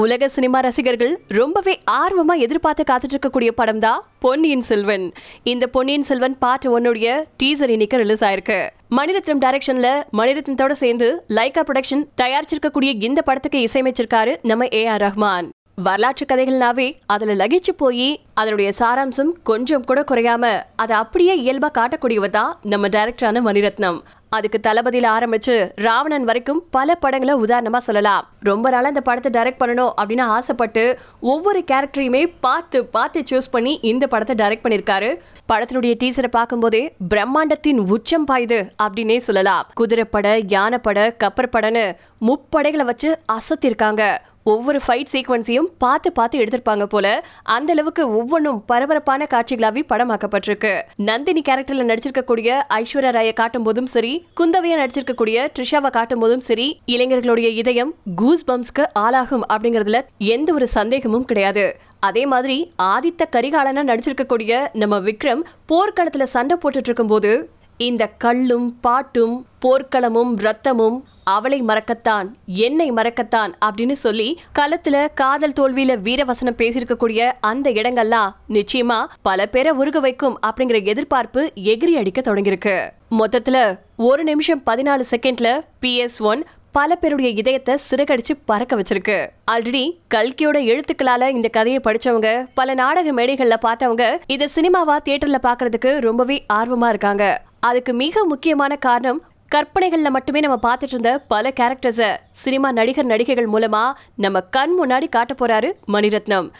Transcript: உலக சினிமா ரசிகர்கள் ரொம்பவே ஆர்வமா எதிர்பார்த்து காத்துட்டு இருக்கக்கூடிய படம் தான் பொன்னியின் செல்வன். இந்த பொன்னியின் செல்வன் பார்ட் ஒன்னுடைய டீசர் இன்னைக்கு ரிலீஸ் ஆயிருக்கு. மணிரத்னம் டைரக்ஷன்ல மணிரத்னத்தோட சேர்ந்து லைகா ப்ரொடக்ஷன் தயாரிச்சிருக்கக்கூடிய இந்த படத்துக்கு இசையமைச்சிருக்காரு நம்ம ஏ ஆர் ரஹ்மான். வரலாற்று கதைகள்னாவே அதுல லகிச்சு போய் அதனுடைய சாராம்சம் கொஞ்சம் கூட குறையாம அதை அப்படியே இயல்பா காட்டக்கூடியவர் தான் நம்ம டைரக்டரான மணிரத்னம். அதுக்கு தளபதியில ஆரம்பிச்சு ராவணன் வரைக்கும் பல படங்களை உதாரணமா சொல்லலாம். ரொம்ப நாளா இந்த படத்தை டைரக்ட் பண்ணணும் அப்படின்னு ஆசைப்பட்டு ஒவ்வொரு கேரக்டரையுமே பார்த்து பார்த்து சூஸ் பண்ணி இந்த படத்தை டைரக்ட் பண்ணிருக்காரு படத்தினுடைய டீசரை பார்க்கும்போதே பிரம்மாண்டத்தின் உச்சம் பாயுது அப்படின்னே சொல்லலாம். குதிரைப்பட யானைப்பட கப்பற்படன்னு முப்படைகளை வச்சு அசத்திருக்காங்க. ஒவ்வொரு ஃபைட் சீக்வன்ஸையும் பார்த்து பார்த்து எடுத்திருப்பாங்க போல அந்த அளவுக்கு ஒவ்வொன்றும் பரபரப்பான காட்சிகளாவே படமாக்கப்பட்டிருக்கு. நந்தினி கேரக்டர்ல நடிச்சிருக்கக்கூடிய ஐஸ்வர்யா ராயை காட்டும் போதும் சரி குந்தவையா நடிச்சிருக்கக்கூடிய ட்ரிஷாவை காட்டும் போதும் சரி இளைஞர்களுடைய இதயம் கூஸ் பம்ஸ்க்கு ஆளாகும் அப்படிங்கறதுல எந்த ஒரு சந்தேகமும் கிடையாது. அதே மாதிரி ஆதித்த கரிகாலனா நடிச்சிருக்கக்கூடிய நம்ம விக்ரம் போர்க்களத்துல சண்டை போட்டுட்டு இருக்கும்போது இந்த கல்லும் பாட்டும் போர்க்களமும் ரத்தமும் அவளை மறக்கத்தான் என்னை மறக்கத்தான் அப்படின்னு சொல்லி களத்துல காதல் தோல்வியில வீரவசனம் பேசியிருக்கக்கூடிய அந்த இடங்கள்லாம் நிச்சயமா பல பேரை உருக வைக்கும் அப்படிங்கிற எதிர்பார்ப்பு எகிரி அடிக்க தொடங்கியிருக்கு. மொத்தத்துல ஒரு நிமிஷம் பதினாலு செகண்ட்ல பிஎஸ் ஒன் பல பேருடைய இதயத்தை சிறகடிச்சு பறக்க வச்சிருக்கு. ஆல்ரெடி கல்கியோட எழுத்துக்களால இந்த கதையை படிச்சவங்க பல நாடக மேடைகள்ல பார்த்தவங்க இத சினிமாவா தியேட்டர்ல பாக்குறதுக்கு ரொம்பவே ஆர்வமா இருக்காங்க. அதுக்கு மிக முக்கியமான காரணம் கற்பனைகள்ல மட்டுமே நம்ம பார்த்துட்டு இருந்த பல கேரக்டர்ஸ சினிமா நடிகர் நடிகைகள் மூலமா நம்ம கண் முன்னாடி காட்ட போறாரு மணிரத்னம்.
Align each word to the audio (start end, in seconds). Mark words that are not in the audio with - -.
உலக 0.00 0.28
சினிமா 0.34 0.58
ரசிகர்கள் 0.64 1.10
ரொம்பவே 1.38 1.72
ஆர்வமா 2.00 2.34
எதிர்பார்த்து 2.44 2.84
காத்துட்டு 2.90 3.14
இருக்கக்கூடிய 3.16 3.50
படம் 3.58 3.80
தான் 3.84 3.98
பொன்னியின் 4.24 4.64
செல்வன். 4.68 5.04
இந்த 5.52 5.64
பொன்னியின் 5.74 6.06
செல்வன் 6.08 6.36
பார்ட் 6.42 6.66
ஒன்னுடைய 6.76 7.08
டீசர் 7.40 7.72
இன்னைக்கு 7.74 7.98
ரிலீஸ் 8.02 8.24
ஆயிருக்கு. 8.28 8.58
மணிரத்னம் 8.98 9.42
டைரக்ஷன்ல 9.44 9.88
மணிரத்னத்தோட 10.20 10.76
சேர்ந்து 10.82 11.08
லைகா 11.38 11.64
ப்ரொடக்ஷன் 11.68 12.04
தயாரிச்சிருக்கக்கூடிய 12.22 12.92
இந்த 13.08 13.22
படத்துக்கு 13.28 13.60
இசையமைச்சிருக்காரு 13.66 14.34
நம்ம 14.52 14.68
ஏ 14.78 14.82
ஆர் 14.94 15.04
ரஹ்மான். 15.06 15.50
வரலாற்று 15.84 16.24
கதைகள்னாவே 16.30 16.88
அதுல 17.12 17.36
லகிச்சு 17.42 17.72
போய் 17.82 18.08
அதனுடைய 18.40 18.70
சாராம்சம் 18.80 19.30
கொஞ்சம் 19.50 19.86
கூட 19.90 20.00
குறையாம 20.10 20.54
அதை 20.84 20.96
அப்படியே 21.02 21.36
இயல்பா 21.44 21.70
காட்டக்கூடியவர் 21.78 22.36
தான் 22.40 22.52
நம்ம 22.72 22.88
டைரக்டரான 22.96 23.42
மணிரத்னம். 23.50 24.00
அதுக்கு 24.36 24.58
தளபதியில 24.66 25.06
ஆரம்பிச்சு 25.16 25.72
ராவணன் 25.74 26.24
வரைக்கும் 26.24 26.64
பல 26.70 26.94
படங்களை 26.94 27.34
உதாரணமா 27.44 27.76
சொல்லலாம். 27.76 28.30
ரொம்ப 28.40 28.70
நாளா 28.70 28.88
இந்த 28.88 29.00
படத்தை 29.00 29.30
டைரக்ட் 29.36 29.60
பண்ணணும் 29.62 29.92
அப்படின்னு 30.00 30.24
ஆசைப்பட்டு 30.36 30.98
ஒவ்வொரு 31.20 31.64
கேரக்டரையுமே 31.70 32.32
பார்த்து 32.40 32.84
பார்த்து 32.86 33.22
சூஸ் 33.30 33.50
பண்ணி 33.50 33.78
இந்த 33.92 34.06
படத்தை 34.06 34.36
டைரக்ட் 34.42 34.64
பண்ணிருக்காரு 34.64 35.10
படத்தினுடைய 35.52 35.94
டீசரை 36.02 36.30
பார்க்கும்போதே 36.38 36.92
பிரம்மாண்டத்தின் 37.14 37.78
உச்சம் 37.78 38.26
பாயுது 38.30 38.60
அப்படின்னே 38.82 39.16
சொல்லலாம். 39.16 39.66
குதிரைப்பட 39.74 40.36
யானைப்பட 40.38 41.16
கப்பற்படன்னு 41.24 41.96
முப்படைகளை 42.18 42.84
வச்சு 42.84 43.18
அசத்திருக்காங்க. 43.32 44.02
ஒவ்வொரு 44.44 44.80
ஃபைட் 44.86 45.10
சீக்வன்ஸையும் 45.12 45.68
பார்த்து 45.78 46.12
பார்த்து 46.12 46.38
எடுத்திருப்பாங்க 46.42 46.84
போல 46.84 47.24
அந்த 47.42 47.72
அளவுக்கு 47.72 48.02
ஒவ்வொன்றும் 48.18 48.64
பரபரப்பான 48.66 49.26
காட்சிகளாவே 49.34 49.82
படமாக்கப்பட்டிருக்கு. 49.92 50.82
நந்தினி 50.96 51.42
கேரக்டர்ல 51.48 51.88
நடிச்சிருக்கக்கூடிய 51.90 52.58
ஐஸ்வர்யா 52.80 53.12
ராயை 53.18 53.32
காட்டும் 53.32 53.62
போதும் 53.62 53.86
சரி 53.86 54.21
குந்தவையா 54.40 54.76
நடிச்சிருக்கக்கூடிய 54.80 55.48
ட்ரிஷாவை 55.56 55.90
காட்டும் 55.90 56.18
போதும் 56.18 56.40
சரி 56.40 56.80
இளைஞர்களுடைய 56.86 57.48
இதயம் 57.62 57.94
கூஸ் 58.16 58.50
பம்ஸ்க்கு 58.50 58.84
ஆளாகும் 58.98 59.46
அப்படிங்கறதுல 59.52 60.00
எந்த 60.18 60.52
ஒரு 60.52 60.66
சந்தேகமும் 60.66 61.24
கிடையாது. 61.24 61.76
அதே 62.00 62.26
மாதிரி 62.26 62.72
ஆதித்த 62.82 63.22
கரிகாலனா 63.32 63.82
நடிச்சிருக்கக்கூடிய 63.90 64.68
நம்ம 64.72 65.00
விக்ரம் 65.00 65.42
போர்க்களத்துல 65.72 66.22
சண்டை 66.22 66.56
போட்டுட்டு 66.62 66.90
இருக்கும்போது 66.90 67.50
இந்த 67.76 68.06
கல்லும் 68.06 68.80
பாட்டும் 68.80 69.46
போர்க்களமும் 69.64 70.34
ரத்தமும் 70.36 71.02
அவளை 71.24 71.62
மறக்கத்தான் 71.62 72.28
என்னை 72.46 72.92
மறக்கத்தான் 72.92 73.52
அப்படின்னு 73.64 73.92
சொல்லி 73.92 74.40
களத்துல 74.58 75.08
காதல் 75.14 75.52
தோல்வியில 75.60 75.96
வீரவசனம் 76.00 76.58
பேசியிருக்கக்கூடிய 76.58 77.32
அந்த 77.40 77.70
இடங்கள்லாம் 77.70 78.30
நிச்சயமா 78.48 79.04
பல 79.22 79.46
பேரை 79.46 79.72
உருக 79.72 80.00
வைக்கும் 80.00 80.40
அப்படிங்கிற 80.46 80.84
எதிர்பார்ப்பு 80.84 81.52
எகிரி 81.54 81.92
அடிக்க 81.92 82.20
தொடங்கியிருக்கு. 82.20 82.90
மொத்தத்துல 83.18 83.78
ஒரு 83.96 84.24
நிமிஷம் 84.24 84.62
பதினாலு 84.66 85.04
செகண்ட்ல 85.10 85.60
பிஎஸ் 85.80 86.18
ஒன் 86.18 86.44
பல 86.72 86.96
பேருடைய 86.96 87.30
இதயத்தை 87.30 87.78
சிறகடிச்சு 87.90 88.34
பறக்க 88.44 88.76
வச்சிருக்கு. 88.76 89.26
ஆல்ரெடி 89.50 89.98
கல்கியோட 90.14 90.58
எழுத்துக்களால 90.72 91.28
இந்த 91.28 91.48
கதையை 91.48 91.80
படிச்சவங்க 91.84 92.46
பல 92.54 92.74
நாடக 92.74 93.12
மேடைகள்ல 93.12 93.56
பார்த்தவங்க 93.62 94.18
இத 94.26 94.48
சினிமாவா 94.54 94.98
தியேட்டர்ல 95.04 95.40
பாக்குறதுக்கு 95.42 96.00
ரொம்பவே 96.00 96.44
ஆர்வமா 96.52 96.88
இருக்காங்க. 96.88 97.42
அதுக்கு 97.66 97.92
மிக 97.92 98.24
முக்கியமான 98.24 98.76
காரணம் 98.76 99.20
கற்பனைகள்ல 99.54 100.10
மட்டுமே 100.10 100.40
நம்ம 100.40 100.58
பார்த்துட்டு 100.62 100.92
இருந்த 100.92 101.10
பல 101.18 101.52
கேரக்டர்ஸ 101.60 102.16
சினிமா 102.30 102.72
நடிகர் 102.72 103.04
நடிகைகள் 103.04 103.48
மூலமா 103.48 103.82
நம்ம 104.16 104.40
கண் 104.40 104.74
முன்னாடி 104.80 105.08
காட்ட 105.08 105.34
போறாரு 105.34 105.72
மணிரத்னம். 105.88 106.52